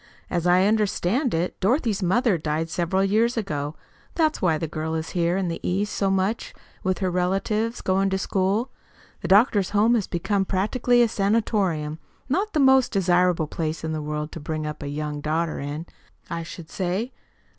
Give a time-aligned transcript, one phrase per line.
[0.31, 3.75] "As I understand it, Dorothy's mother died several years ago.
[4.15, 8.09] That's why the girl is here in the East so much with her relatives, going
[8.09, 8.71] to school.
[9.21, 14.01] The doctor's home has become practically a sanatorium not the most desirable place in the
[14.01, 15.85] world to bring up a young daughter in,
[16.31, 17.11] I should say.